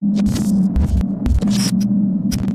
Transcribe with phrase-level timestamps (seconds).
[0.00, 2.47] フッ。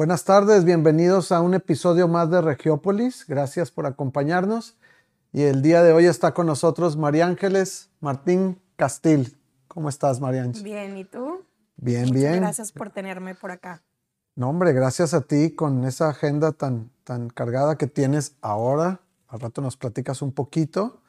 [0.00, 3.26] Buenas tardes, bienvenidos a un episodio más de Regiópolis.
[3.28, 4.78] Gracias por acompañarnos.
[5.30, 9.36] Y el día de hoy está con nosotros María Ángeles Martín Castil.
[9.68, 10.62] ¿Cómo estás, María Ángeles?
[10.62, 11.44] Bien, ¿y tú?
[11.76, 12.36] Bien, Muchas bien.
[12.36, 13.82] Gracias por tenerme por acá.
[14.36, 19.02] No, hombre, gracias a ti con esa agenda tan, tan cargada que tienes ahora.
[19.28, 21.02] Al rato nos platicas un poquito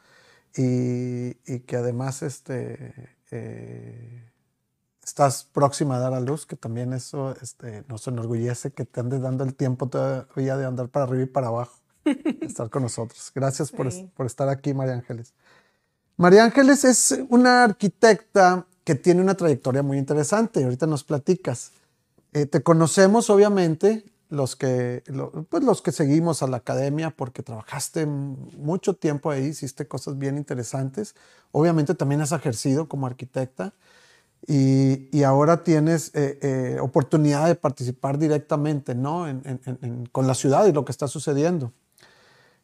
[0.54, 3.71] y, y que además este, eh,
[5.04, 9.22] estás próxima a dar a luz, que también eso este, nos enorgullece que te andes
[9.22, 11.80] dando el tiempo todavía de andar para arriba y para abajo,
[12.42, 13.32] estar con nosotros.
[13.34, 14.10] Gracias por, Sí.
[14.16, 15.34] por estar aquí, María Ángeles.
[16.18, 21.72] María Ángeles es una arquitecta que tiene una trayectoria muy interesante ahorita nos platicas.
[22.34, 27.44] Eh, te conocemos, obviamente, los que, lo- pues los que seguimos a la academia porque
[27.44, 31.16] trabajaste mucho tiempo ahí, hiciste cosas bien interesantes.
[31.52, 33.74] Obviamente también has ejercido como arquitecta
[34.48, 39.28] y, y ahora tienes eh, eh, oportunidad de participar directamente ¿no?
[39.28, 41.72] En- en- en- con la ciudad y lo que está sucediendo.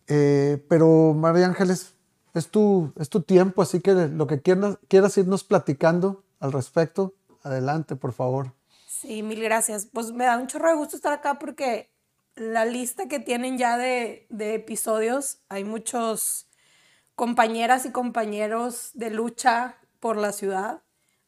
[0.07, 1.93] Eh, pero María Ángeles,
[2.33, 7.13] es tu, es tu tiempo, así que lo que quieras, quieras irnos platicando al respecto,
[7.43, 8.53] adelante, por favor.
[8.87, 9.87] Sí, mil gracias.
[9.91, 11.89] Pues me da un chorro de gusto estar acá porque
[12.35, 16.47] la lista que tienen ya de, de episodios, hay muchos
[17.15, 20.81] compañeras y compañeros de lucha por la ciudad.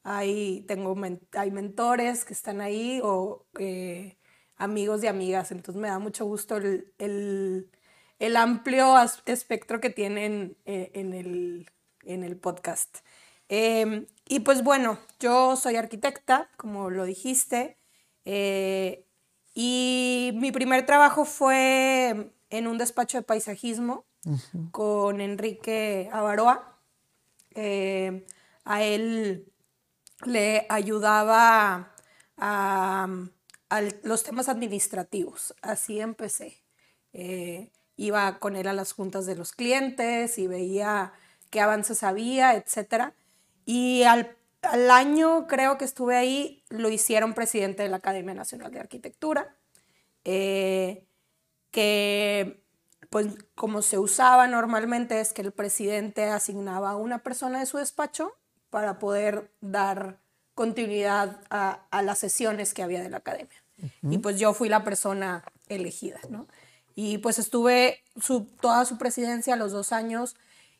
[0.04, 0.96] Hay, tengo
[1.34, 4.18] hay mentores que están ahí o eh,
[4.56, 5.52] amigos y amigas.
[5.52, 7.70] Entonces me da mucho gusto el, el-
[8.20, 8.96] el amplio
[9.26, 11.70] espectro que tienen eh, en, el,
[12.04, 12.98] en el podcast.
[13.48, 17.78] Eh, y pues bueno, yo soy arquitecta, como lo dijiste,
[18.26, 19.06] eh,
[19.54, 24.06] y mi primer trabajo fue en un despacho de paisajismo
[24.72, 26.78] con Enrique Avaroa.
[28.66, 29.49] A él
[30.26, 31.94] le ayudaba
[32.38, 33.08] a,
[34.04, 36.64] los temas administrativos, así empecé.
[37.14, 41.14] Eh, iba con él a las juntas de los clientes y veía
[41.50, 43.14] qué avances había, etcétera.
[43.66, 48.72] Y al, al año, creo que estuve ahí, lo hicieron presidente de la Academia Nacional
[48.72, 49.56] de Arquitectura,
[50.26, 51.06] eh,
[51.72, 52.64] que
[53.10, 57.78] pues como se usaba normalmente es que el presidente asignaba a una persona de su
[57.78, 58.39] despacho
[58.70, 60.20] para poder dar
[60.56, 63.64] continuidad a, a las sesiones que había de la academia.
[64.02, 66.48] Y pues yo fui la persona elegida, ¿no?
[66.96, 70.36] Y pues estuve su, toda su presidencia, los dos años,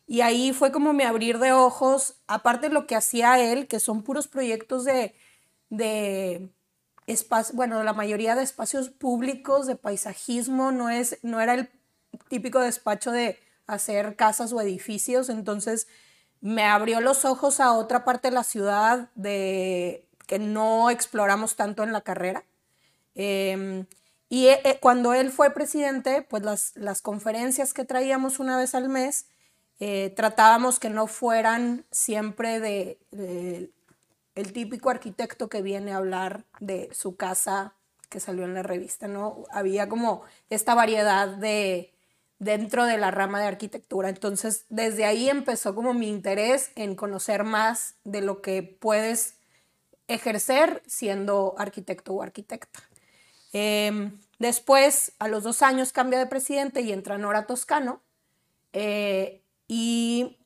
[0.06, 3.80] y ahí fue como mi abrir de ojos, aparte de lo que hacía él, que
[3.80, 5.14] son puros proyectos de,
[5.70, 6.50] de
[7.06, 11.70] espacio, bueno, la mayoría de espacios públicos, de paisajismo, no, es, no era el
[12.28, 15.86] típico despacho de hacer casas o edificios, entonces
[16.40, 21.82] me abrió los ojos a otra parte de la ciudad de, que no exploramos tanto
[21.82, 22.44] en la carrera.
[23.14, 23.84] Eh,
[24.32, 28.88] y eh, cuando él fue presidente, pues las, las conferencias que traíamos una vez al
[28.88, 29.26] mes,
[29.80, 33.72] eh, tratábamos que no fueran siempre de, de,
[34.36, 37.74] el típico arquitecto que viene a hablar de su casa
[38.08, 39.44] que salió en la revista, ¿no?
[39.50, 41.89] Había como esta variedad de
[42.40, 44.08] dentro de la rama de arquitectura.
[44.08, 49.36] Entonces, desde ahí empezó como mi interés en conocer más de lo que puedes
[50.08, 52.80] ejercer siendo arquitecto o arquitecta.
[53.52, 58.00] Eh, después, a los dos años, cambia de presidente y entra Nora Toscano.
[58.72, 60.38] Eh, y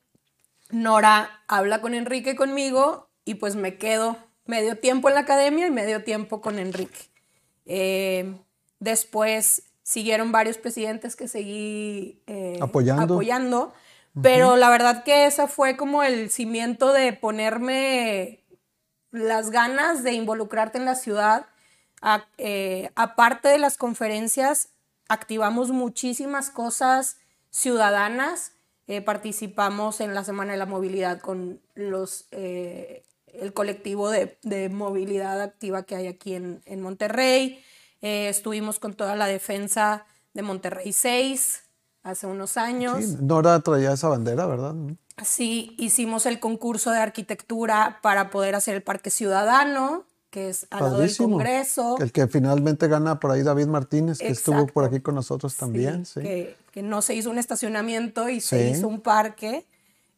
[0.69, 5.67] Nora habla con Enrique y conmigo y pues me quedo medio tiempo en la academia
[5.67, 7.09] y medio tiempo con Enrique.
[7.65, 8.35] Eh,
[8.79, 13.03] después siguieron varios presidentes que seguí eh, apoyando.
[13.03, 13.73] apoyando
[14.19, 14.57] pero uh -huh.
[14.57, 18.43] la verdad que esa fue como el cimiento de ponerme
[19.11, 21.45] las ganas de involucrarte en la ciudad.
[22.01, 24.69] A, eh, aparte de las conferencias,
[25.09, 27.17] activamos muchísimas cosas
[27.51, 28.53] ciudadanas.
[28.87, 35.41] Eh, participamos en la Semana de la Movilidad con los, el colectivo de, de, movilidad
[35.41, 37.61] activa que hay aquí en, en Monterrey.
[38.05, 40.05] Eh, estuvimos con toda la defensa
[40.35, 41.63] de Monterrey 6.
[42.03, 43.03] hace unos años.
[43.03, 44.75] Sí, Nora traía esa bandera, ¿verdad?
[45.23, 50.83] Sí, hicimos el concurso de arquitectura para poder hacer el Parque Ciudadano, que es al
[50.83, 51.17] lado del.
[51.17, 51.97] Congreso.
[51.99, 56.05] El que finalmente gana por ahí David Martínez, que estuvo por aquí con nosotros también.
[56.05, 59.65] Sí, Que, que no se hizo un estacionamiento y se hizo un parque.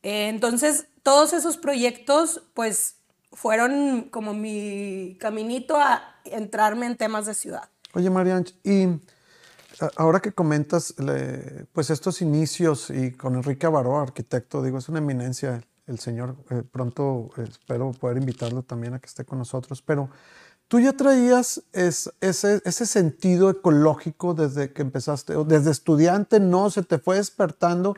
[0.04, 2.96] Eh, entonces, todos esos proyectos, pues,
[3.32, 7.70] fueron como mi caminito a entrarme en temas de ciudad.
[7.94, 8.88] Oye, Marianch, y
[9.98, 10.96] ahora que comentas
[11.74, 16.36] pues estos inicios y con Enrique Abaró, arquitecto, digo, es una eminencia el señor.
[16.50, 20.10] eh, pronto eh, espero poder invitarlo también a que esté con nosotros, pero
[20.68, 26.70] tú ya traías es- ese, ese sentido ecológico desde que empezaste, o desde estudiante, no
[26.72, 27.96] se te fue despertando.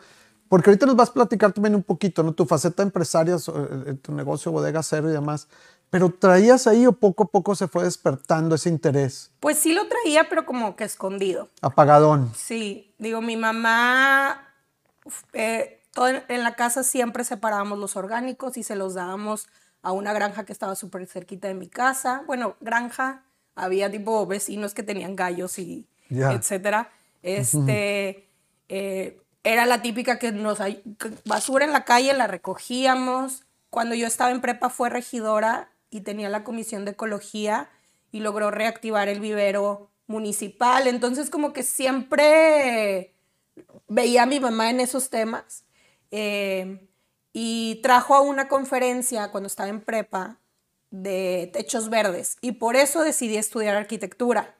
[0.50, 2.34] Porque ahorita nos vas a platicar también un poquito, ¿no?
[2.34, 5.48] Tu faceta empresaria, so- eh, tu negocio, bodega cero y demás.
[5.90, 9.32] Pero traías ahí o poco a poco se fue despertando ese interés.
[9.40, 11.50] Pues sí lo traía, pero como que escondido.
[11.62, 12.32] Apagadón.
[12.36, 14.54] Sí, digo, mi mamá,
[15.34, 19.48] eh, todo en, en la casa siempre separábamos los orgánicos y se los dábamos
[19.82, 22.24] a una granja que estaba súper cerquita de mi casa.
[22.28, 23.24] Bueno, granja,
[23.56, 26.90] había tipo vecinos que tenían gallos y etcétera.
[27.22, 28.28] Este,
[28.70, 30.60] eh, era la típica que nos,
[31.26, 33.44] basura en la calle la recogíamos.
[33.70, 37.70] Cuando yo estaba en prepa fue regidora y tenía la comisión de ecología
[38.12, 40.88] y logró reactivar el vivero municipal.
[40.88, 43.14] Entonces como que siempre
[43.88, 45.64] veía a mi mamá en esos temas.
[46.12, 46.90] eh,
[47.34, 50.40] y trajo a una conferencia cuando estaba en prepa
[50.92, 54.56] de techos verdes y por eso decidí estudiar arquitectura.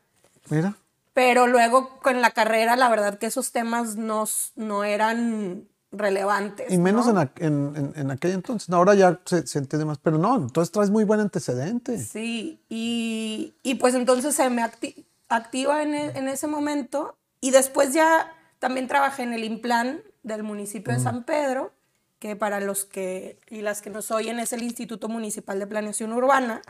[0.50, 0.76] Mira.
[1.14, 6.72] Pero luego con la carrera, la verdad que esos temas no, no eran relevantes.
[6.72, 7.22] Y menos ¿no?
[7.22, 8.70] en, en, en- aquel entonces.
[8.70, 9.98] Ahora ya se, se entiende más.
[9.98, 11.98] Pero no, entonces traes muy buen antecedente.
[11.98, 17.52] Sí, y, y pues entonces se me acti- activa en, e- en ese momento y
[17.52, 21.72] después ya también trabajé en el Implan del municipio de San Pedro,
[22.20, 26.12] que para los que y las que nos oyen es el Instituto Municipal de Planeación
[26.12, 26.62] Urbana,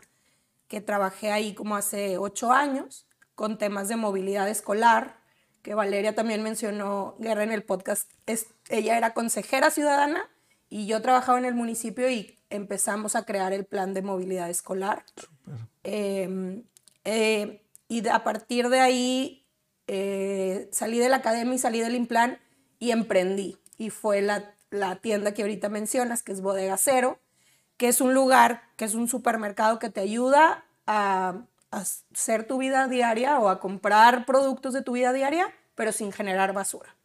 [0.68, 5.18] que trabajé ahí como hace ocho años con temas de movilidad escolar,
[5.64, 8.10] que Valeria también mencionó Guerra en el podcast.
[8.28, 10.30] Es, ella era consejera ciudadana
[10.70, 15.04] y yo trabajaba en el municipio y empezamos a crear el plan de movilidad escolar.
[15.84, 16.64] Eh,
[17.04, 19.48] eh, y a partir de ahí
[19.88, 22.40] eh, salí de la academia y salí del Implan
[22.78, 23.58] y emprendí.
[23.78, 27.20] Y fue la, la tienda que ahorita mencionas, que es Bodega Cero,
[27.78, 32.60] que es un lugar, que es un supermercado que te ayuda a, a hacer tu
[32.60, 36.96] vida diaria o a comprar productos de tu vida diaria, pero sin generar basura.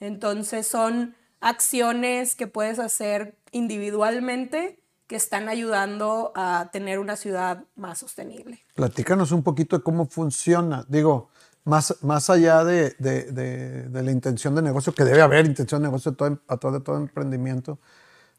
[0.00, 7.98] Entonces son acciones que puedes hacer individualmente que están ayudando a tener una ciudad más
[7.98, 8.60] sostenible.
[8.74, 10.84] Platícanos un poquito de cómo funciona.
[10.88, 11.30] Digo,
[11.64, 15.80] más, más allá de, de- de- de la intención de negocio, que debe haber intención
[15.82, 17.78] de negocio todo, a través de todo emprendimiento.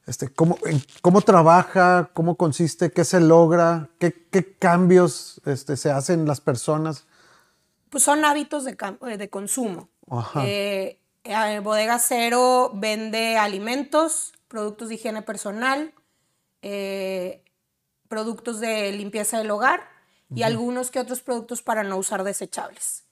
[0.05, 0.57] Este, ¿cómo,
[1.01, 2.09] ¿Cómo trabaja?
[2.13, 2.91] ¿Cómo consiste?
[2.91, 3.89] ¿Qué se logra?
[3.99, 7.05] ¿Qué, qué cambios este, se hacen las personas?
[7.89, 8.77] Pues son hábitos de,
[9.07, 9.89] eh, de consumo.
[10.09, 10.43] Ajá.
[10.45, 10.99] Eh,
[11.61, 15.93] Bodega Cero vende alimentos, productos de higiene personal,
[16.61, 17.43] eh,
[18.07, 19.81] productos de limpieza del hogar
[20.33, 23.05] y algunos que otros productos para no usar desechables.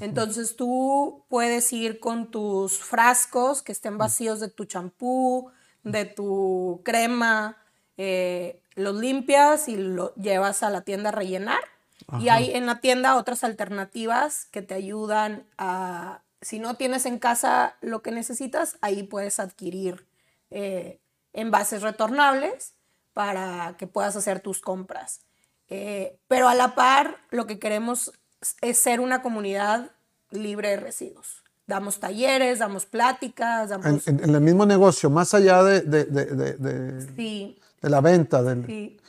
[0.00, 5.50] Entonces tú puedes ir con tus frascos que estén vacíos de tu champú,
[5.82, 7.58] de tu crema,
[7.98, 11.60] eh, los limpias y lo llevas a la tienda a rellenar.
[12.18, 17.18] Y hay en la tienda otras alternativas que te ayudan a, si no tienes en
[17.18, 20.06] casa lo que necesitas, ahí puedes adquirir
[20.50, 21.00] eh,
[21.32, 22.74] envases retornables
[23.12, 25.20] para que puedas hacer tus compras.
[25.68, 28.12] Eh, pero a la par, lo que queremos
[28.60, 29.90] es ser una comunidad
[30.30, 31.42] libre de residuos.
[31.66, 34.06] Damos talleres, damos pláticas, damos...
[34.06, 38.42] en- en el mismo negocio, más allá de, de- de- de- sí, la venta.
[38.42, 39.00] Del, sí.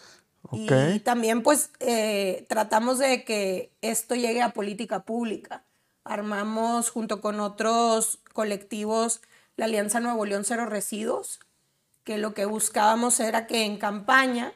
[0.43, 0.71] Ok.
[0.93, 5.63] Y también pues eh, tratamos de que esto llegue a política pública.
[6.05, 9.21] Armamos junto con otros colectivos
[9.57, 11.39] la Alianza Nuevo León Cero Residuos,
[12.03, 14.53] que lo que buscábamos era que en campaña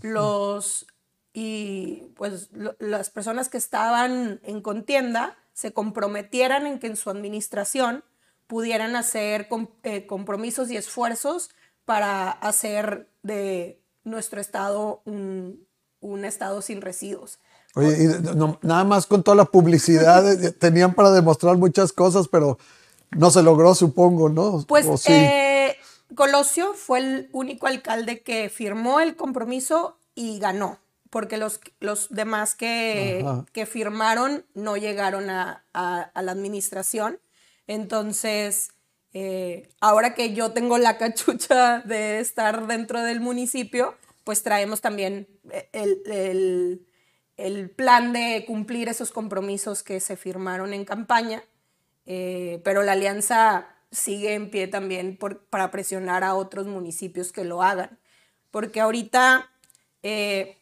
[0.00, 0.86] los
[1.32, 7.10] y pues lo- las personas que estaban en contienda se comprometieran en que en su
[7.10, 8.04] administración
[8.46, 9.48] pudieran hacer
[9.84, 11.50] eh, compromisos y esfuerzos
[11.84, 15.66] para hacer de nuestro estado un,
[16.00, 17.38] un estado sin residuos.
[17.74, 22.26] Oye, y no- nada más con toda la publicidad, eh, tenían para demostrar muchas cosas,
[22.28, 22.58] pero
[23.12, 24.64] no se logró, supongo, ¿no?
[24.66, 25.12] Pues ¿O sí?
[25.12, 25.76] eh,
[26.14, 30.78] Colosio fue el único alcalde que firmó el compromiso y ganó,
[31.10, 37.18] porque los, los demás que, que firmaron no llegaron a, a- a la administración.
[37.66, 38.70] Entonces,
[39.12, 45.26] Eh, ahora que yo tengo la cachucha de estar dentro del municipio, pues traemos también
[45.72, 46.86] el, el,
[47.46, 51.42] el plan de cumplir esos compromisos que se firmaron en campaña,
[52.06, 55.18] eh, pero la alianza sigue en pie también
[55.50, 57.98] para presionar a otros municipios que lo hagan,
[58.50, 59.50] porque ahorita,
[60.02, 60.58] eh,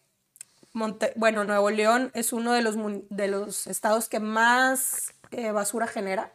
[1.17, 2.77] bueno, Nuevo León es uno de los,
[3.11, 6.33] de los estados que más eh, basura genera.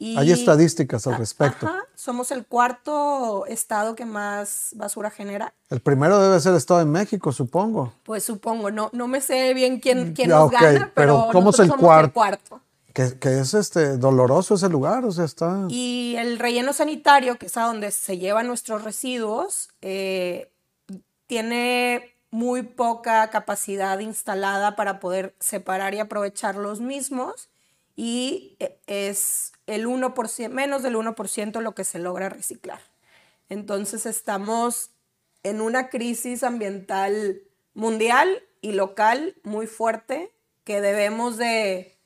[0.00, 1.70] Hay estadísticas al respecto.
[1.94, 5.54] somos el cuarto estado que más basura genera.
[5.70, 7.92] El primero debe ser el Estado de México, supongo.
[8.02, 11.68] Pues supongo, no, no me sé bien quién, quién nos gana, pero, ¿cómo es el,
[11.68, 12.06] cuarto?
[12.06, 12.60] el cuarto.
[12.92, 15.66] Que, que, es este doloroso ese lugar, o sea, está...
[15.68, 20.52] Y el relleno sanitario, que es a donde se llevan nuestros residuos, eh,
[21.26, 27.48] tiene muy poca capacidad instalada para poder separar y aprovechar los mismos
[27.96, 32.80] y eh, es el 1%, menos del 1% lo que se logra reciclar.
[33.48, 34.90] Entonces estamos
[35.42, 37.42] en una crisis ambiental
[37.74, 40.32] mundial y local muy fuerte
[40.64, 41.98] que debemos de,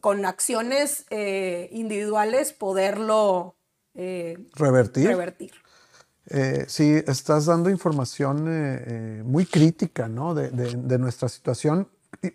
[0.00, 3.56] con acciones eh, individuales, poderlo
[3.94, 5.08] eh, revertir.
[5.08, 5.52] revertir.
[6.66, 10.34] sí, estás dando información muy crítica ¿no?
[10.34, 11.88] de, de, nuestra situación.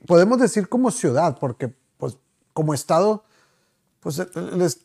[0.06, 1.74] Podemos decir como ciudad, porque
[2.54, 3.24] como Estado,
[4.00, 4.28] pues eh,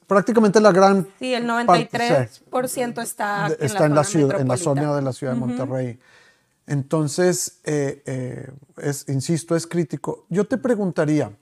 [0.06, 1.06] prácticamente la gran...
[1.18, 5.40] Sí, el 93% está, está en, la, ciudad, en la zona de la ciudad de
[5.40, 5.98] Monterrey.
[6.66, 10.26] Entonces, eh, eh, es, insisto, es crítico.
[10.28, 11.32] Yo te preguntaría,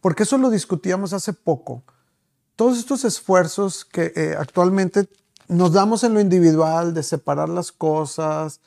[0.00, 1.82] porque eso lo discutíamos hace poco,
[2.54, 5.08] todos estos esfuerzos que actualmente
[5.48, 8.60] nos damos en lo individual de separar las cosas,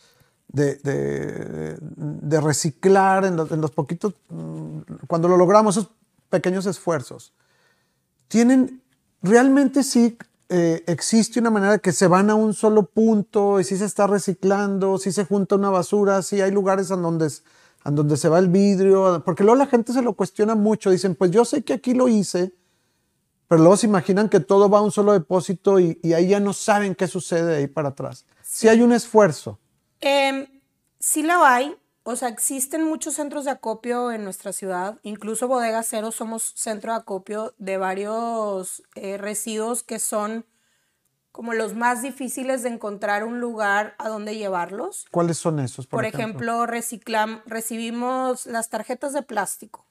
[0.55, 5.91] de, de, reciclar en los, poquitos, mm, cuando lo logramos, esos
[6.29, 7.33] pequeños esfuerzos,
[8.29, 8.81] tienen,
[9.21, 13.77] realmente sí eh, existe una manera que se van a un solo punto y sí
[13.77, 17.29] se está reciclando, sí se junta una basura, sí hay lugares en donde,
[17.83, 21.15] en donde se va el vidrio, porque luego la gente se lo cuestiona mucho, dicen,
[21.15, 22.53] pues yo sé que aquí lo hice,
[23.49, 26.39] pero luego se imaginan que todo va a un solo depósito y, y ahí ya
[26.39, 28.25] no saben qué sucede ahí para atrás.
[28.41, 29.59] Sí hay un esfuerzo.
[30.01, 30.61] Eh,
[30.99, 31.75] sí lo hay.
[32.03, 34.99] O sea, existen muchos centros de acopio en nuestra ciudad.
[35.01, 40.45] Incluso Bodega Cero somos centro de acopio de varios eh, residuos que son
[41.31, 45.05] como los más difíciles de encontrar un lugar a donde llevarlos.
[45.11, 45.87] ¿Cuáles son esos?
[45.87, 49.85] Por, ejemplo, ejemplo recibimos las tarjetas de plástico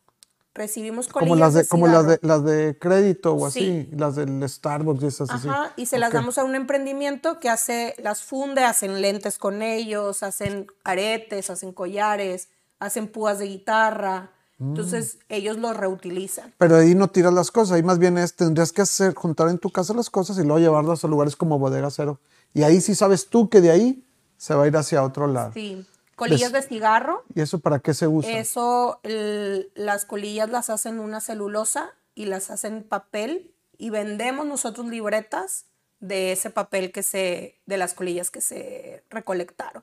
[0.55, 4.49] recibimos colillas como las de, como las de las de crédito o así, las del
[4.49, 8.65] Starbucks y esas Ajá, y se las damos a un emprendimiento que hace las funde,
[8.65, 14.31] hacen lentes con ellos, hacen aretes, hacen collares, hacen púas de guitarra.
[14.59, 14.69] Mm.
[14.69, 16.55] Entonces ellos los reutilizan.
[16.57, 19.59] Pero ahí no tiras las cosas, ahí más bien es, tendrías que hacer, juntar en
[19.59, 22.21] tu casa las cosas y luego llevarlas a lugares como Bodega Cero.
[22.53, 24.07] Y ahí sí sabes tú que de ahí
[24.37, 25.53] se va a ir hacia otro lado.
[25.53, 25.85] Sí.
[26.17, 27.25] Colillas de cigarro.
[27.35, 28.31] ¿Y eso para qué se usa?
[28.31, 35.67] Eso, las colillas las hacen una celulosa y las hacen papel y vendemos nosotros libretas
[36.01, 39.83] de ese papel que se, de las colillas que se recolectaron.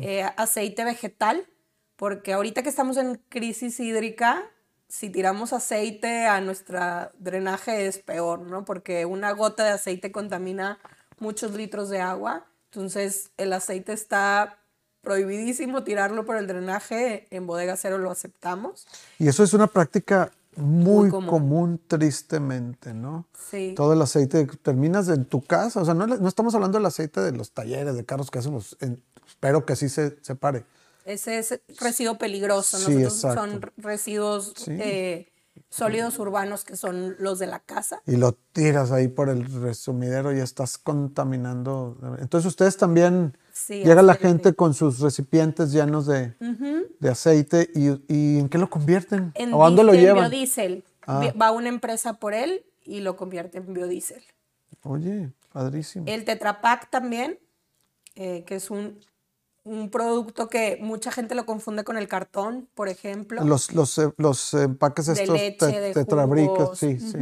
[0.00, 1.46] Eh, aceite vegetal,
[1.96, 4.42] porque ahorita que estamos en crisis hídrica,
[4.88, 6.80] si tiramos aceite a nuestro
[7.18, 8.64] drenaje es peor, ¿no?
[8.64, 10.78] Porque una gota de aceite contamina
[11.18, 12.46] muchos litros de agua.
[12.70, 14.59] Entonces el aceite está
[15.02, 18.86] prohibidísimo tirarlo por el drenaje, en bodega cero lo aceptamos.
[19.18, 21.80] Y eso es una práctica muy, común.
[21.86, 23.26] tristemente, ¿no?
[23.50, 23.74] Sí.
[23.76, 27.20] Todo el aceite terminas en tu casa, o sea, no, no estamos hablando del aceite
[27.20, 28.76] de los talleres de carros que hacemos,
[29.26, 30.64] espero que así se separe.
[31.04, 35.29] Ese es residuo peligroso, nosotros son residuos eh,
[35.68, 38.02] sólidos urbanos que son los de la casa.
[38.06, 41.96] Y lo tiras ahí por el resumidero y estás contaminando.
[42.18, 43.36] Entonces ustedes también
[43.68, 46.34] llega la gente con sus recipientes llenos de,
[46.98, 49.32] de aceite y, ¿en qué lo convierten?
[49.34, 50.30] En ¿A dónde lo llevan?
[50.30, 50.84] biodiesel.
[51.06, 51.32] Ah.
[51.40, 54.22] Va una empresa por él y lo convierte en biodiesel.
[54.82, 56.06] Oye, padrísimo.
[56.08, 57.38] El Tetrapac también,
[58.14, 58.98] eh, que es un
[59.64, 63.44] un producto que mucha gente lo confunde con el cartón, por ejemplo.
[63.44, 67.18] Los, los, eh, los empaques estos de leche, tetrabricas, sí, sí.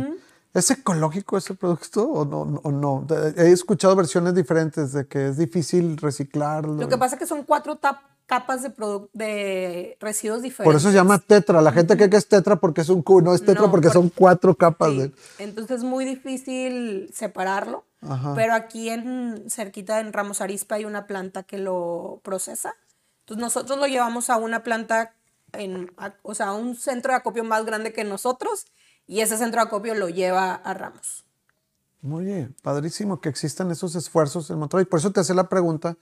[0.54, 3.06] ¿Es ecológico ese producto o no, o no?
[3.36, 6.74] He escuchado versiones diferentes de que es difícil reciclarlo.
[6.74, 7.78] Lo que pasa es que son cuatro
[8.26, 8.72] capas de,
[9.12, 10.64] de residuos diferentes.
[10.64, 11.60] Por eso se llama tetra.
[11.60, 13.20] La gente cree que es tetra porque es un cubo.
[13.20, 14.96] No es tetra porque son cuatro capas.
[14.96, 15.12] De...
[15.38, 17.84] Entonces es muy difícil separarlo.
[18.34, 22.74] Pero aquí en cerquita en Ramos Arispa hay una planta que lo procesa.
[23.20, 25.14] Entonces nosotros lo llevamos a una planta,
[25.52, 25.90] en,
[26.22, 28.66] o sea, a un centro de acopio más grande que nosotros
[29.06, 31.24] y ese centro de acopio lo lleva a Ramos.
[32.00, 34.84] Muy bien, padrísimo que existan esos esfuerzos en Monterrey.
[34.84, 35.96] Por eso te hacía la pregunta,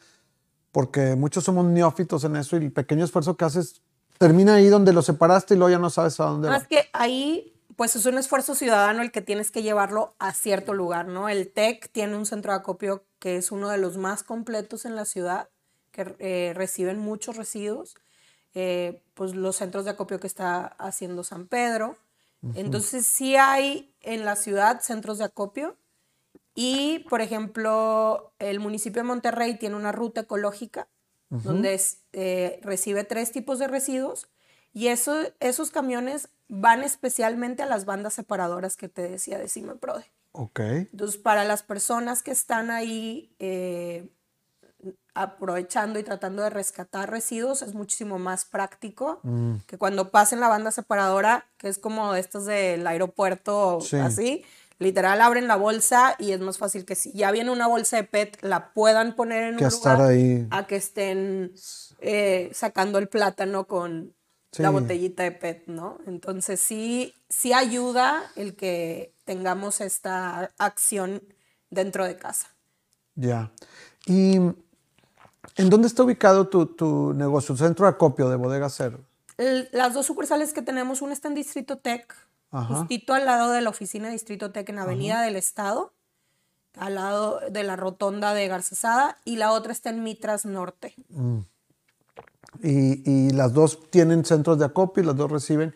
[0.72, 3.80] porque muchos somos neófitos en eso y el pequeño esfuerzo que haces
[4.18, 7.54] termina ahí donde lo separaste y luego ya no sabes a dónde Más que ahí,
[7.76, 11.28] pues es un esfuerzo ciudadano el que tienes que llevarlo a cierto lugar, ¿no?
[11.28, 14.96] El TEC tiene un centro de acopio que es uno de los más completos en
[14.96, 15.48] la ciudad,
[15.92, 17.94] que eh, reciben muchos residuos.
[18.58, 21.98] Eh, pues los centros de acopio que está haciendo San Pedro.
[22.54, 25.76] Entonces sí hay en la ciudad centros de acopio
[26.54, 30.88] y, por ejemplo, el municipio de Monterrey tiene una ruta ecológica
[31.28, 31.78] donde
[32.12, 34.28] eh, recibe tres tipos de residuos
[34.76, 40.04] y eso, esos camiones van especialmente a las bandas separadoras que te decía de Cimeprode.
[40.32, 40.60] Ok.
[40.60, 44.06] Entonces, para las personas que están ahí eh,
[45.14, 49.56] aprovechando y tratando de rescatar residuos, es muchísimo más práctico Mm.
[49.66, 53.96] que cuando pasen la banda separadora, que es como estas del aeropuerto, Sí.
[53.96, 54.44] así,
[54.78, 58.04] literal abren la bolsa y es más fácil que si ya viene una bolsa de
[58.04, 60.46] PET, la puedan poner en Que un lugar ahí.
[60.50, 61.52] a que estén
[62.00, 64.12] eh, sacando el plátano con
[64.58, 65.98] la botellita de PET, ¿no?
[66.06, 71.22] Entonces sí, sí ayuda el que tengamos esta acción
[71.70, 72.48] dentro de casa.
[73.14, 73.50] Ya.
[74.06, 79.00] ¿Y en dónde está ubicado tu, tu negocio, tu centro de acopio de Bodega Cero?
[79.38, 82.14] El- las dos sucursales que tenemos, una está en Distrito Tech,
[82.50, 82.74] Ajá.
[82.76, 85.92] justito al lado de la oficina de Distrito Tech en Avenida del Estado,
[86.78, 90.94] al lado de la rotonda de Garcesada, y la otra está en Mitras Norte.
[92.62, 95.74] Y, y las dos tienen centros de acopio y las dos reciben.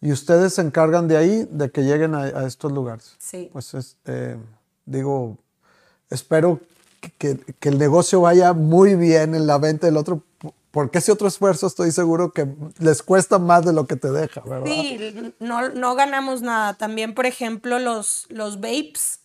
[0.00, 3.14] Y ustedes se encargan de ahí, de que lleguen a, a estos lugares.
[3.18, 3.48] Sí.
[3.52, 4.36] Pues es, eh,
[4.84, 5.38] digo,
[6.10, 6.60] espero
[7.18, 10.22] que, que- el negocio vaya muy bien en la venta del otro,
[10.70, 12.46] porque ese otro esfuerzo estoy seguro que
[12.78, 14.66] les cuesta más de lo que te deja, ¿verdad?
[14.66, 16.74] Sí, no, no ganamos nada.
[16.74, 19.20] También, por ejemplo, los, los vapes,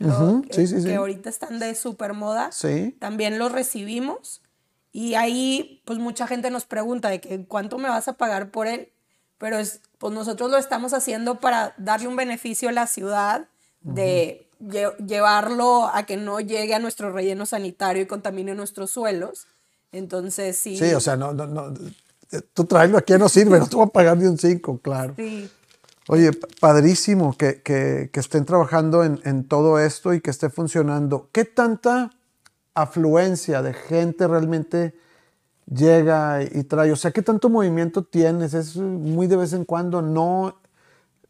[0.00, 0.88] Ujú, que, sí, sí, sí.
[0.88, 2.96] que ahorita están de super moda, Sí.
[2.98, 4.42] también los recibimos.
[4.92, 8.66] Y ahí, pues mucha gente nos pregunta de que cuánto me vas a pagar por
[8.66, 8.90] él.
[9.38, 13.48] Pero es, pues nosotros lo estamos haciendo para darle un beneficio a la ciudad
[13.80, 19.46] de lle- llevarlo a que no llegue a nuestro relleno sanitario y contamine nuestros suelos.
[19.90, 20.76] Entonces, sí.
[20.78, 21.68] Sí, o sea, no, no, no.
[22.30, 25.14] eh, Tú traerlo aquí no sirve, no te voy a pagar ni un 5, claro.
[25.16, 25.50] Sí.
[26.08, 30.50] Oye, pa- padrísimo que, que- que estén trabajando en, en todo esto y que esté
[30.50, 31.28] funcionando.
[31.32, 32.10] ¿Qué tanta
[32.74, 34.94] afluencia de gente realmente
[35.66, 36.92] llega y trae?
[36.92, 38.54] O sea, ¿qué tanto movimiento tienes?
[38.54, 40.58] Es muy de vez en cuando, no.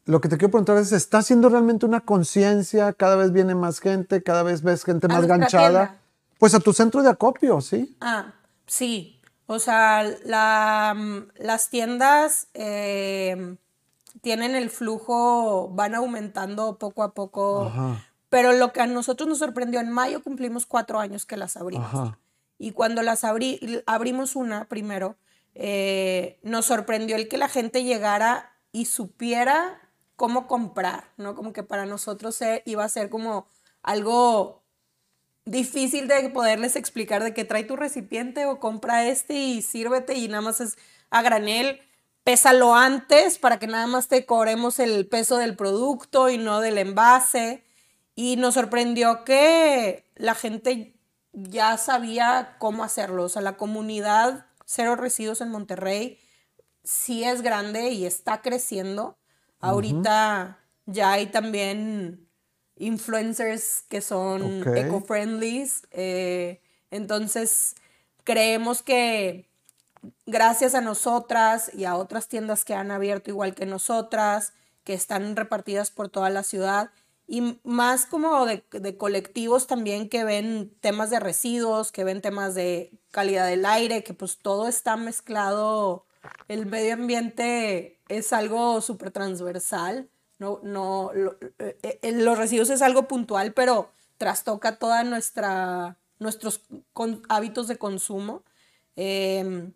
[0.05, 2.92] Lo que te quiero preguntar es, ¿está haciendo realmente una conciencia?
[2.92, 5.98] Cada vez viene más gente, cada vez ves gente más ganchada.
[6.38, 7.96] Pues a tu centro de acopio, ¿sí?
[8.00, 8.35] Ah,
[8.66, 9.20] sí.
[9.46, 10.96] O sea, la,
[11.37, 13.57] las tiendas eh,
[14.22, 17.66] tienen el flujo, van aumentando poco a poco.
[17.66, 18.05] Ajá.
[18.33, 21.85] Pero lo que a nosotros nos sorprendió, en mayo cumplimos cuatro años que las abrimos.
[21.85, 22.18] Ajá.
[22.59, 25.16] Y cuando las abrí, abrimos una primero,
[25.55, 29.83] eh, nos sorprendió el que la gente llegara y supiera
[30.16, 31.35] cómo comprar, ¿no?
[31.35, 33.49] Como que para nosotros iba a ser como
[33.83, 34.62] algo
[35.45, 40.29] difícil de poderles explicar de que trae tu recipiente o compra este y sírvete y
[40.29, 40.79] nada más es
[41.11, 41.83] a granel.
[42.25, 46.79] Pésalo antes para que nada más te cobremos el peso del producto y no del
[46.79, 47.62] envase.
[48.14, 50.94] Y nos sorprendió que la gente
[51.33, 53.25] ya sabía cómo hacerlo.
[53.25, 56.18] O sea, la comunidad Cero Residuos en Monterrey
[56.85, 59.16] sí es grande y está creciendo.
[59.61, 62.29] Ahorita ya hay también
[62.77, 65.87] influencers que son eco-friendlies.
[65.92, 67.77] eh, entonces,
[68.25, 69.48] creemos que
[70.27, 74.53] gracias a nosotras y a otras tiendas que han abierto igual que nosotras,
[74.85, 76.90] que están repartidas por toda la ciudad,
[77.26, 82.54] y más como de, de colectivos también que ven temas de residuos, que ven temas
[82.54, 86.06] de calidad del aire, que pues todo está mezclado.
[86.48, 90.08] El medio ambiente es algo súper transversal,
[90.38, 96.61] no, no, lo- eh, eh, los residuos es algo puntual, pero trastoca toda nuestra nuestros
[96.92, 98.44] con- hábitos de consumo.
[98.96, 99.72] Em,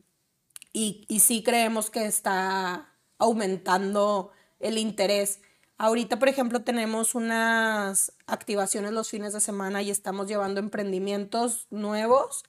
[0.72, 4.30] y, y sí creemos que está aumentando
[4.60, 5.40] el interés.
[5.78, 12.44] Ahorita, por ejemplo, tenemos unas activaciones los fines de semana y estamos llevando emprendimientos nuevos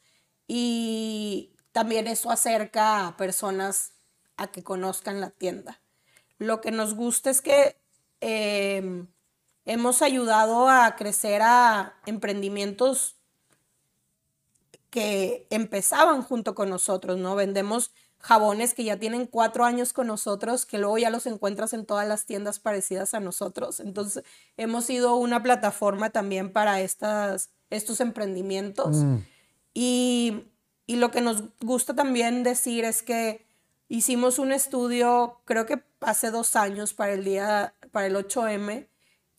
[0.48, 3.92] y también eso acerca a personas
[4.38, 5.82] a que conozcan la tienda.
[6.38, 7.76] Lo que nos gusta es que
[8.22, 9.08] em,
[9.66, 13.18] hemos ayudado a crecer a emprendimientos
[14.90, 17.36] que empezaban junto con nosotros, ¿no?
[17.36, 21.86] Vendemos jabones que ya tienen cuatro años con nosotros, que luego ya los encuentras en
[21.86, 23.80] todas las tiendas parecidas a nosotros.
[23.80, 24.24] Entonces,
[24.58, 28.98] hemos sido una plataforma también para estas, estos emprendimientos.
[28.98, 29.18] Mm.
[29.74, 30.44] Y,
[30.88, 33.46] y lo que nos gusta también decir es que
[33.88, 38.88] hicimos un estudio, creo que hace dos años para el día, para el 8M,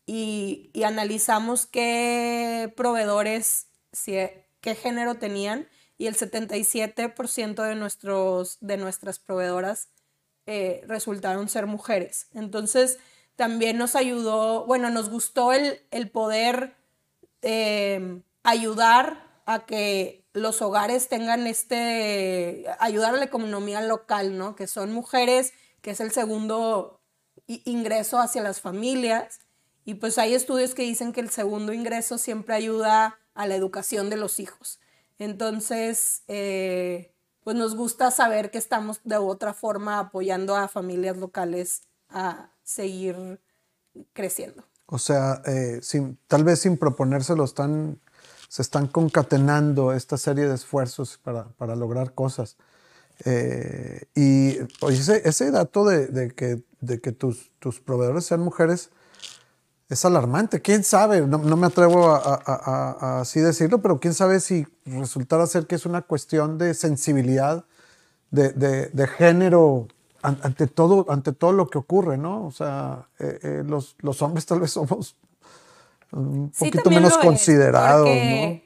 [0.05, 4.13] y, y analizamos qué proveedores, si,
[4.61, 5.67] qué género tenían,
[5.99, 9.89] y el 77% de, nuestros, de nuestras proveedoras
[10.47, 12.27] eh, resultaron ser mujeres.
[12.33, 12.97] Entonces,
[13.35, 16.73] también nos ayudó, bueno, nos gustó el, el poder
[17.41, 24.55] eh, ayudar a que los hogares tengan este, ayudar a la economía local, ¿no?
[24.55, 27.01] Que son mujeres, que es el segundo
[27.47, 29.41] ingreso hacia las familias.
[29.83, 34.09] Y pues hay estudios que dicen que el segundo ingreso siempre ayuda a la educación
[34.09, 34.79] de los hijos.
[35.19, 41.83] Entonces, eh, pues nos gusta saber que estamos de otra forma apoyando a familias locales
[42.09, 43.39] a seguir
[44.13, 44.63] creciendo.
[44.85, 45.81] O sea, eh,
[46.27, 47.99] tal vez sin proponérselo, están,
[48.47, 52.57] se están concatenando esta serie de esfuerzos para, para lograr cosas.
[53.25, 54.57] Eh, y
[54.89, 58.89] ese, ese dato de, de, que, de que tus, tus proveedores sean mujeres
[59.89, 60.61] es alarmante.
[60.61, 61.21] ¿Quién sabe?
[61.21, 65.47] No, no me atrevo a, a, a, a, así decirlo, pero quién sabe si resultara
[65.47, 67.65] ser que es una cuestión de sensibilidad,
[68.29, 69.87] de, de, de género
[70.21, 72.45] ante todo, ante todo lo que ocurre, ¿no?
[72.45, 75.15] O sea, eh, eh, los, los, hombres tal vez somos
[76.11, 78.61] un Sí, poquito menos considerados, ¿no?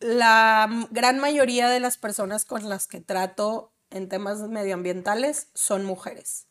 [0.00, 6.46] La gran mayoría de las personas con las que trato en temas medioambientales son mujeres.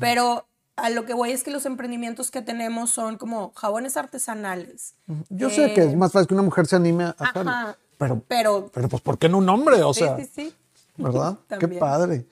[0.00, 4.94] Pero a lo que voy es que los emprendimientos que tenemos son como jabones artesanales.
[5.28, 7.76] Yo sé que es eh, más fácil que una mujer se anime a hacerlo, Ajá,
[7.96, 9.82] pero, pero pero pues ¿por qué no un hombre?
[9.82, 10.54] O sí, sea, sí, sí.
[10.96, 11.38] ¿verdad?
[11.60, 12.26] Qué padre.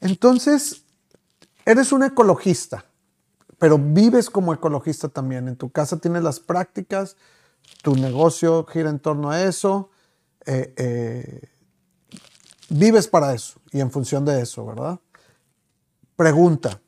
[0.00, 0.82] Entonces,
[1.64, 2.84] eres un ecologista,
[3.58, 5.48] pero vives como ecologista también.
[5.48, 7.16] En tu casa tienes las prácticas,
[7.82, 9.90] tu negocio gira en torno a eso,
[10.46, 11.48] eh, eh,
[12.68, 14.98] vives para eso y en función de eso, ¿verdad?
[16.16, 16.80] Pregunta,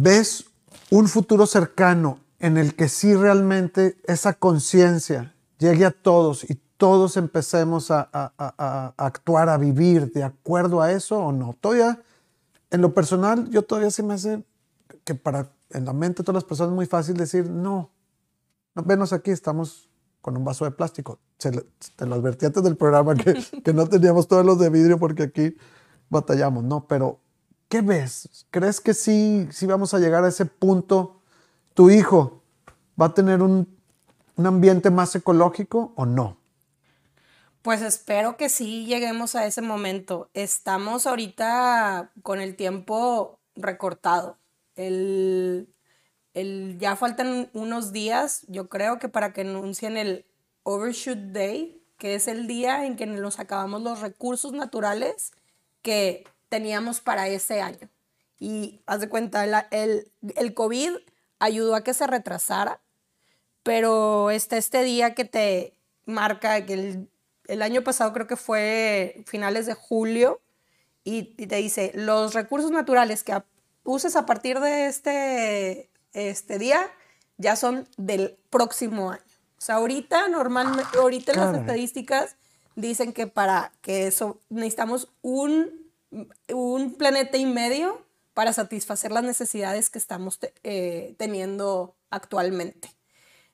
[0.00, 0.46] ¿ves
[0.90, 7.16] un futuro cercano en el que sí realmente esa conciencia llegue a todos y todos
[7.16, 11.56] empecemos a, a- a- a actuar, a vivir de acuerdo a eso o no?
[11.60, 12.00] Todavía,
[12.70, 14.44] en lo personal, yo todavía se me hace
[15.04, 17.90] que para en la mente de todas las personas es muy fácil decir no.
[18.74, 19.88] no venos aquí, estamos
[20.20, 21.18] con un vaso de plástico.
[21.38, 24.68] Se le- te lo advertí antes del programa que, que no teníamos todos los de
[24.70, 25.56] vidrio porque aquí
[26.10, 26.86] batallamos, ¿no?
[26.86, 27.20] Pero,
[27.68, 28.46] ¿qué ves?
[28.50, 31.20] ¿Crees que sí, sí vamos a llegar a ese punto?
[31.74, 32.42] ¿Tu hijo
[33.00, 33.68] va a tener un,
[34.36, 36.38] un ambiente más ecológico o no?
[37.62, 40.30] Pues espero que sí lleguemos a ese momento.
[40.34, 44.38] Estamos ahorita con el tiempo recortado.
[44.76, 45.68] El,
[46.34, 50.26] el- ya faltan unos días, yo creo que para que anuncien el
[50.64, 55.32] Overshoot Day, que es el día en que nos acabamos los recursos naturales
[55.82, 57.88] que teníamos para ese año.
[58.38, 60.96] Y haz de cuenta, la- el, el COVID
[61.38, 62.80] ayudó a que se retrasara,
[63.62, 67.08] pero está este día que te marca que el,
[67.46, 70.40] el año pasado creo que fue finales de julio
[71.04, 73.44] y, y te dice los recursos naturales que a-
[73.84, 76.88] uses a partir de este, este día
[77.38, 79.22] ya son del próximo año.
[79.58, 82.36] O sea, ahorita normalmente, ahorita en las estadísticas
[82.76, 85.85] dicen que para que eso necesitamos un,
[86.52, 92.90] un planeta y medio para satisfacer las necesidades que estamos eh, teniendo actualmente.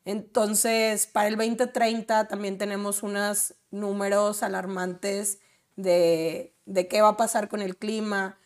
[0.05, 5.39] Entonces, para el 2030 también tenemos unos números alarmantes
[5.77, 8.39] de, de qué va a pasar con el clima,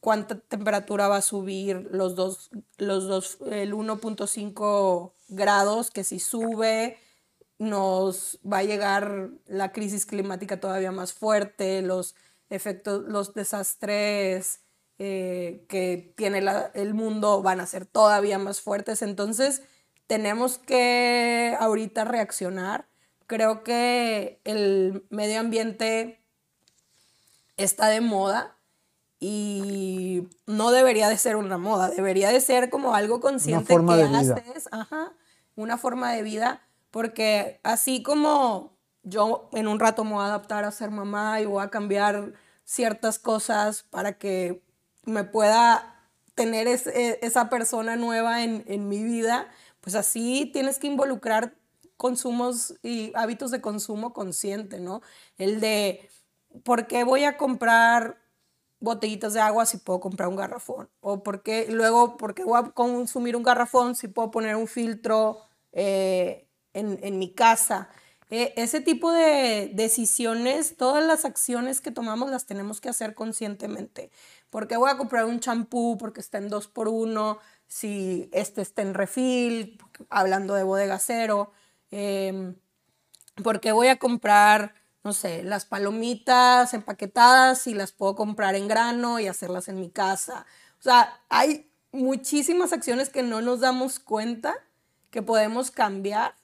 [0.00, 6.98] cuánta temperatura va a subir, los dos, los dos, el 1.5 grados, que si sube,
[7.58, 12.14] nos va a llegar la crisis climática todavía más fuerte, los
[12.52, 14.60] efectos, los desastres
[14.98, 19.02] eh, que tiene la- el mundo van a ser todavía más fuertes.
[19.02, 19.62] Entonces,
[20.06, 22.86] tenemos que ahorita reaccionar.
[23.26, 26.22] Creo que el medio ambiente
[27.56, 28.56] está de moda
[29.18, 34.02] y no debería de ser una moda, debería de ser como algo consciente forma que
[34.02, 34.34] de vida.
[34.72, 35.12] ajá,
[35.54, 36.60] una forma de vida,
[36.90, 41.46] porque así como yo en un rato me voy a adaptar a ser mamá y
[41.46, 42.32] voy a cambiar
[42.64, 44.62] ciertas cosas para que
[45.04, 49.48] me pueda tener e- esa persona nueva en, en mi vida,
[49.80, 51.54] pues así tienes que involucrar
[51.96, 55.02] consumos y hábitos de consumo consciente, ¿no?
[55.38, 56.08] El de,
[56.64, 58.18] ¿por qué voy a comprar
[58.80, 60.88] botellitas de agua si puedo comprar un garrafón?
[61.00, 65.38] ¿O por qué luego, porque voy a consumir un garrafón si puedo poner un filtro
[65.72, 67.88] eh, en, en, mi casa?
[68.34, 74.10] Eh, ese tipo de decisiones, todas las acciones que tomamos las tenemos que hacer conscientemente.
[74.48, 75.98] ¿Por qué voy a comprar un champú?
[75.98, 81.52] Porque está en dos por uno, si este está en refil, hablando de bodega cero.
[81.90, 82.54] Eh,
[83.44, 88.68] ¿Por qué voy a comprar no sé, las palomitas empaquetadas y las puedo comprar en
[88.68, 90.46] grano y hacerlas en mi casa.
[90.78, 94.54] O sea, hay muchísimas acciones que no nos damos cuenta
[95.10, 96.36] que podemos cambiar,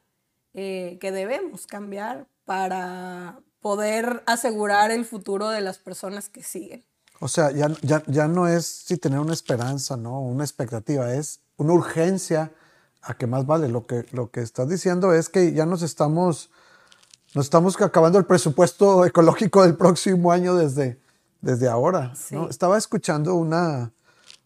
[0.55, 6.85] eh, que debemos cambiar para poder asegurar el futuro de las personas que siguen.
[7.21, 10.21] O sea, ya, ya, ya no es si tener una esperanza, ¿no?
[10.21, 12.53] Una expectativa, es una urgencia
[13.03, 13.69] a que más vale.
[13.69, 16.51] Lo que, lo que estás diciendo es que ya nos estamos
[17.35, 20.99] nos estamos acabando el presupuesto ecológico del próximo año desde,
[21.43, 22.15] desde ahora.
[22.49, 23.93] Estaba escuchando una,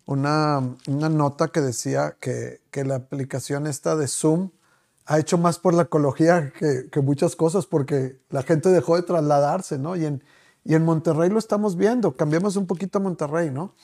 [0.04, 4.50] una, una, nota que decía que, que, la aplicación esta de Zoom
[5.06, 9.02] ha hecho más por la ecología que, que, muchas cosas porque la gente dejó de
[9.02, 9.96] trasladarse, ¿no?
[9.96, 10.22] Y en,
[10.64, 12.16] y en Monterrey lo estamos viendo.
[12.16, 13.74] Cambiamos un poquito a Monterrey, ¿no?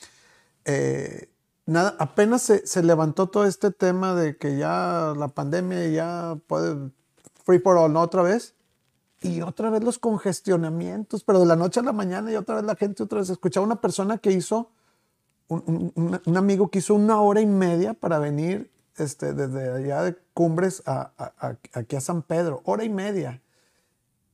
[0.65, 1.29] Eh,
[1.65, 6.91] nada, apenas se, se, levantó todo este tema de que ya la pandemia ya puede
[7.43, 8.01] free for all, ¿no?
[8.01, 8.55] Otra vez
[9.21, 12.63] y otra vez los congestionamientos, pero de la noche a la mañana y otra vez
[12.63, 14.71] la gente otra vez escuchaba una persona que hizo,
[15.49, 15.91] un,
[16.25, 20.83] un, amigo que hizo una hora y media para venir este, desde allá de Cumbres
[20.85, 21.11] a,
[21.73, 23.41] aquí a San Pedro, hora y media.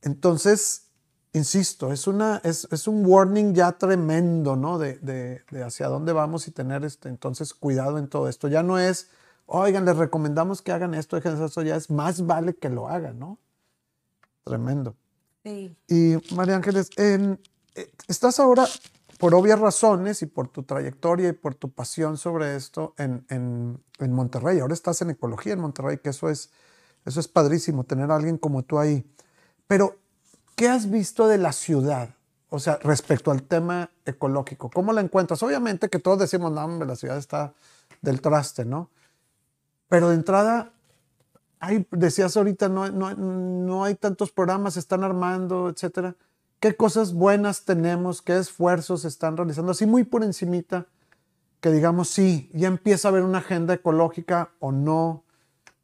[0.01, 0.87] Entonces,
[1.33, 4.77] insisto, es, una, es, es un warning ya tremendo, ¿no?
[4.77, 8.47] De, de, de, hacia dónde vamos y tener este, entonces cuidado en todo esto.
[8.47, 9.09] Ya no es,
[9.45, 13.19] oigan, les recomendamos que hagan esto, dejen eso, ya es más vale que lo hagan,
[13.19, 13.39] ¿no?
[14.43, 14.95] Tremendo.
[15.43, 15.75] Sí.
[15.87, 17.39] Y María Ángeles, en,
[17.75, 18.65] eh, estás ahora,
[19.25, 23.83] por obvias razones y por tu trayectoria y por tu pasión sobre esto, en, en,
[23.97, 24.59] en, Monterrey.
[24.59, 26.51] Ahora estás en ecología en Monterrey, que eso es,
[27.05, 29.03] eso es padrísimo, tener a alguien como tú ahí.
[29.65, 29.97] Pero,
[30.55, 32.09] ¿qué has visto de la ciudad?
[32.51, 35.41] O sea, respecto al tema ecológico, ¿cómo la encuentras?
[35.41, 37.55] Obviamente que todos decimos, no, hombre, la ciudad está
[38.03, 38.91] del traste, ¿no?
[39.89, 40.71] Pero de entrada,
[41.89, 46.15] decías ahorita, no, no, hay tantos programas, se están armando, etcétera.
[46.65, 48.23] ¿Qué cosas buenas tenemos?
[48.23, 49.71] ¿Qué esfuerzos se están realizando?
[49.71, 50.87] Así muy por encimita,
[51.61, 55.23] que digamos, sí, ya empieza a haber una agenda ecológica o no.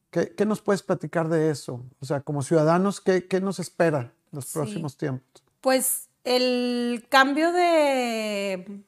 [0.09, 1.85] ¿Qué, qué nos puedes platicar de eso?
[1.99, 5.43] O sea, como ciudadanos, ¿qué, qué nos espera en los próximos tiempos?
[5.61, 8.83] Pues el cambio de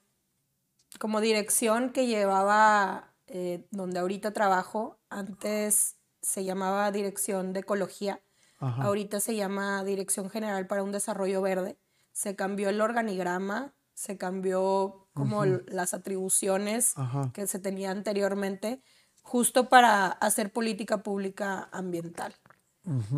[0.97, 8.19] como dirección que llevaba eh, donde ahorita trabajo, antes se llamaba Dirección de Ecología,
[8.60, 11.77] ahorita se llama Dirección General para un Desarrollo Verde.
[12.13, 16.93] Se cambió el organigrama, se cambió como las atribuciones
[17.34, 18.82] que se tenía anteriormente,
[19.21, 22.34] justo para hacer política pública ambiental.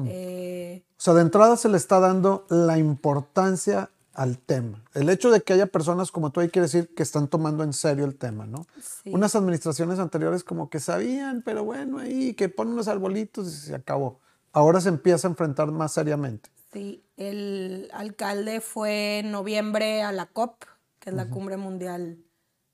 [0.05, 4.83] Eh, o sea, de entrada se le está dando la importancia al tema.
[4.93, 7.73] El hecho de que haya personas como tú ahí quiere decir que están tomando en
[7.73, 8.65] serio el tema, ¿no?
[9.05, 13.75] Unas administraciones anteriores como que sabían, pero bueno, ahí que ponen unos arbolitos y se
[13.75, 14.19] acabó.
[14.53, 16.49] Ahora se empieza a enfrentar más seriamente.
[16.75, 20.65] Sí, el alcalde fue en noviembre a la COP,
[20.99, 22.23] que es la Cumbre Mundial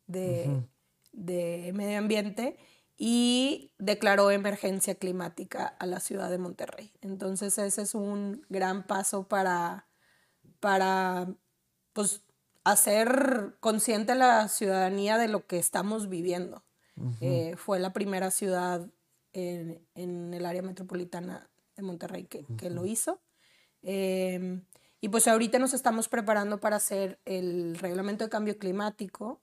[0.07, 0.67] de,
[1.13, 2.57] de Medio Ambiente,
[2.97, 6.91] y declaró emergencia climática a la ciudad de Monterrey.
[7.01, 9.87] Entonces ese es un gran paso para
[10.61, 11.27] para
[11.91, 12.21] pues,
[12.63, 16.63] hacer consciente a la ciudadanía de lo que estamos viviendo.
[17.19, 18.87] Eh, fue la primera ciudad
[19.33, 23.19] en, el área metropolitana de Monterrey que, lo hizo.
[23.83, 24.63] Em,
[24.99, 29.41] y pues ahorita nos estamos preparando para hacer el reglamento de cambio climático,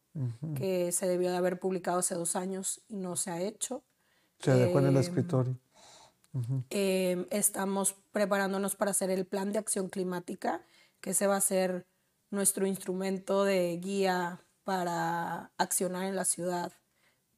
[0.57, 3.85] que se debió de haber publicado hace dos años y no se ha hecho.
[4.41, 5.57] Se dejó en el escritorio.
[6.71, 10.63] Em, estamos preparándonos para hacer el plan de acción climática
[11.01, 11.87] que ese va a ser
[12.31, 16.73] nuestro instrumento de guía para accionar en la ciudad,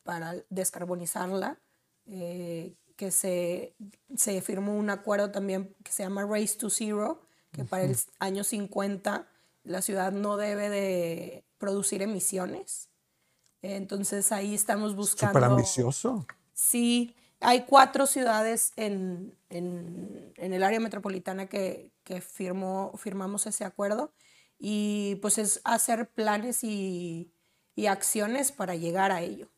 [0.02, 1.60] para descarbonizarla,
[2.06, 3.74] eh, que se,
[4.14, 8.44] se, firmó un acuerdo también que se llama Race to Zero, que para el año
[8.44, 9.26] 50
[9.64, 12.90] la ciudad no debe de producir emisiones.
[13.62, 15.32] Entonces ahí estamos buscando...
[15.32, 16.26] Súper ambicioso.
[16.52, 23.64] Sí, hay cuatro ciudades en, en, en el área metropolitana que, que firmó, firmamos ese
[23.64, 24.12] acuerdo
[24.58, 27.32] y pues es hacer planes y,
[27.74, 29.48] y acciones para llegar a ello.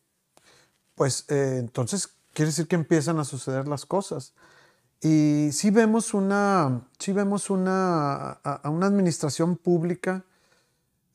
[0.95, 4.33] Pues eh, entonces quiere decir que empiezan a suceder las cosas.
[5.01, 10.23] Y sí vemos una, sí vemos una, a, una administración pública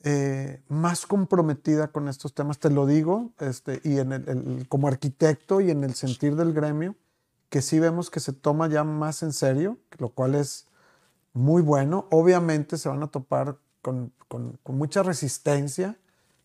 [0.05, 5.61] eh, más comprometida con estos temas, te lo digo, este, y en el, como arquitecto
[5.61, 6.95] y en el sentir del gremio,
[7.49, 10.67] que sí vemos que se toma ya más en serio, lo cual es
[11.33, 12.07] muy bueno.
[12.11, 15.97] Obviamente se van a topar con, con, mucha resistencia.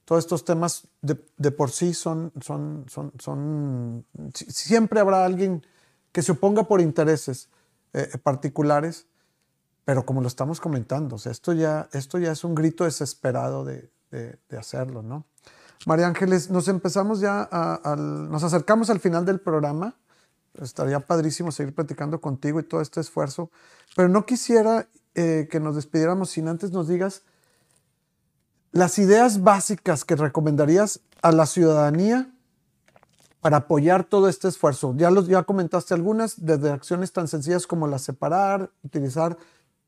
[0.06, 5.66] Todos estos temas de, de, por sí son, son, son, son, siempre habrá alguien
[6.12, 7.50] que se oponga por intereses
[7.94, 9.08] eh, particulares,
[9.86, 14.58] pero como lo estamos comentando, esto, ya, esto ya es un grito desesperado de, de,
[14.58, 15.26] hacerlo, ¿no?
[15.86, 19.96] María Ángeles, nos empezamos ya, al, nos acercamos al final del programa.
[20.62, 23.50] Estaría padrísimo seguir platicando contigo y todo este esfuerzo,
[23.96, 27.24] pero no quisiera eh, que nos despidiéramos sin antes nos digas
[28.74, 32.30] las ideas básicas que recomendarías a la ciudadanía
[33.40, 34.96] para apoyar todo este esfuerzo.
[34.98, 39.38] Ya, los, comentaste algunas, desde acciones tan sencillas como la separar, utilizar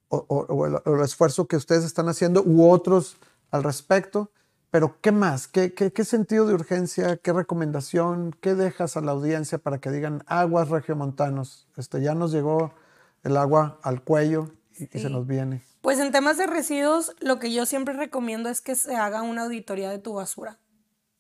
[0.10, 3.18] o, el, esfuerzo que ustedes están haciendo u otros
[3.50, 4.30] al respecto.
[4.70, 5.48] Pero, ¿qué más?
[5.48, 7.18] ¿Qué, qué, sentido de urgencia?
[7.18, 8.36] ¿Qué recomendación?
[8.40, 11.68] ¿Qué dejas a la audiencia para que digan aguas regiomontanos?
[11.76, 12.74] Este, ya nos llegó
[13.24, 15.62] el agua al cuello y, y se nos viene.
[15.82, 19.44] Pues en temas de residuos, lo que yo siempre recomiendo es que se haga una
[19.44, 20.60] auditoría de tu basura.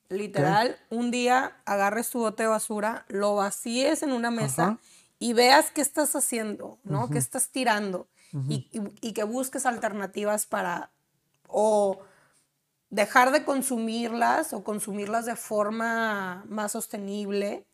[0.09, 4.77] Literal, un día agarres tu bote de basura, lo vacíes en una mesa
[5.17, 7.09] y veas qué estás haciendo, ¿no?
[7.09, 8.07] ¿Qué estás tirando?
[8.49, 10.91] y, que busques alternativas para
[11.47, 11.99] o
[12.89, 17.65] dejar de consumirlas o consumirlas de forma más sostenible.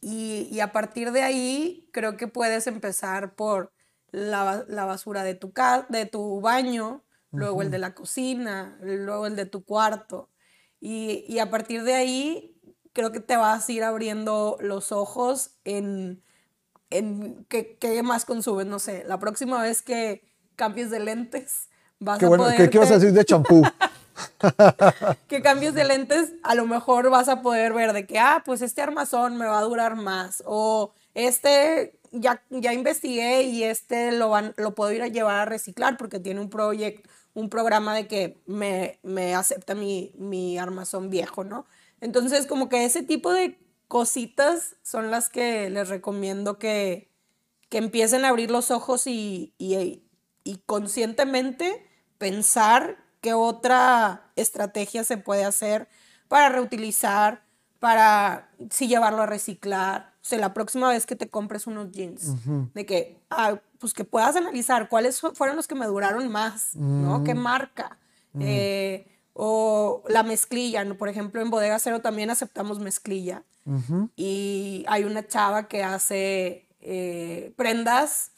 [0.00, 3.72] Y, a partir de ahí, creo que puedes empezar por
[4.10, 5.52] la, basura de tu,
[5.88, 10.30] de tu baño, luego el de la cocina, luego el de tu cuarto.
[10.80, 12.58] Y, a partir de ahí,
[12.92, 16.22] creo que te vas a ir abriendo los ojos en,
[16.88, 18.66] en qué, más consumes.
[18.66, 20.24] No sé, la próxima vez que
[20.56, 22.70] cambies de lentes, vas a poder.
[22.70, 23.62] ¿Qué, vas a decir de champú?
[25.28, 28.62] que cambies de lentes, a lo mejor vas a poder ver de que, ah, pues
[28.62, 30.42] este armazón me va a durar más.
[30.46, 35.44] O este ya, ya investigué y este lo, van, lo puedo ir a llevar a
[35.44, 41.10] reciclar porque tiene un proyecto, un programa de que me, me acepta mi, mi armazón
[41.10, 41.66] viejo, ¿no?
[42.00, 47.10] Entonces, como que ese tipo de cositas son las que les recomiendo que,
[47.68, 50.02] que empiecen a abrir los ojos y, y,
[50.44, 51.86] y conscientemente
[52.18, 55.88] pensar qué otra estrategia se puede hacer
[56.28, 57.42] para reutilizar,
[57.78, 60.12] para si llevarlo a reciclar.
[60.22, 62.34] O sea, la próxima vez que te compres unos jeans,
[62.74, 67.24] de que, ah, pues que puedas analizar cuáles fueron los que me duraron más, ¿no?
[67.24, 67.98] ¿Qué marca?
[68.38, 70.96] Eh, o la mezclilla, ¿no?
[70.96, 73.42] Por ejemplo, en Bodega Cero también aceptamos mezclilla.
[74.16, 78.32] Y hay una chava que hace eh, prendas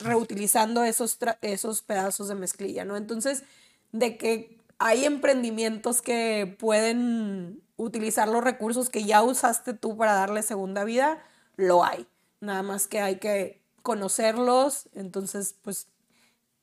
[0.00, 2.96] reutilizando esos, esos pedazos de mezclilla, ¿no?
[2.96, 3.44] Entonces,
[3.92, 10.42] de que hay emprendimientos que pueden utilizar los recursos que ya usaste tú para darle
[10.42, 11.22] segunda vida,
[11.56, 12.06] lo hay.
[12.40, 14.88] Nada más que hay que conocerlos.
[14.92, 15.88] Entonces, pues,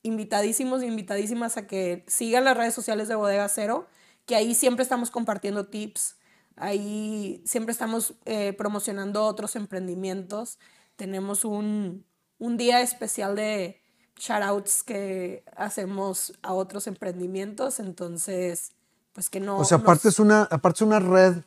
[0.03, 3.88] invitadísimos invitadísimas a que sigan las redes sociales de Bodega Cero,
[4.25, 6.17] que ahí siempre estamos compartiendo tips,
[6.55, 10.59] ahí siempre estamos eh, promocionando otros emprendimientos.
[10.95, 12.05] Tenemos un,
[12.38, 13.81] un día especial de
[14.17, 18.71] shoutouts que hacemos a otros emprendimientos, entonces
[19.13, 19.58] pues que no...
[19.58, 21.38] O sea, aparte, es, una, aparte es una red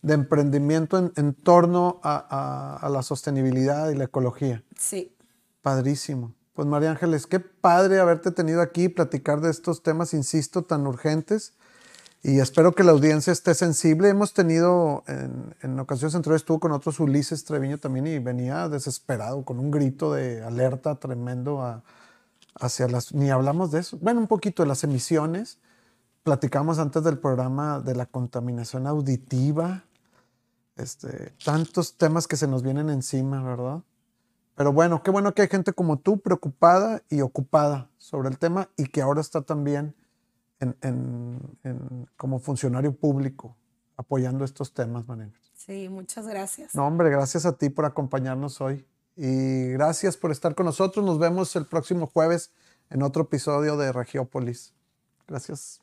[0.00, 4.62] de emprendimiento en, en torno a, a, la sostenibilidad y la ecología.
[4.78, 5.12] Sí.
[5.60, 6.32] Padrísimo.
[6.54, 10.86] Pues María Ángeles, qué padre haberte tenido aquí y platicar de estos temas, insisto, tan
[10.86, 11.52] urgentes.
[12.22, 14.08] Y espero que la audiencia esté sensible.
[14.08, 19.44] Hemos tenido, en, en ocasiones anteriores estuvo con otros Ulises Treviño también y venía desesperado,
[19.44, 21.82] con un grito de alerta tremendo a,
[22.60, 23.14] hacia las...
[23.14, 23.98] Ni hablamos de eso.
[23.98, 25.58] Bueno, un poquito de las emisiones
[26.28, 29.84] Platicamos antes del programa de la contaminación auditiva,
[30.76, 33.80] este, tantos temas que se nos vienen encima, ¿verdad?
[34.54, 38.68] Pero bueno, qué bueno que hay gente como tú preocupada y ocupada sobre el tema
[38.76, 39.94] y que ahora está también
[40.60, 41.40] en,
[42.18, 43.56] como funcionario público
[43.96, 45.32] apoyando estos temas, María.
[45.54, 46.74] Sí, muchas gracias.
[46.74, 48.84] No, hombre, gracias a ti por acompañarnos hoy
[49.20, 51.04] y gracias por estar con nosotros.
[51.04, 52.52] Nos vemos el próximo jueves
[52.88, 54.72] en otro episodio de Regiópolis.
[55.26, 55.80] Gracias.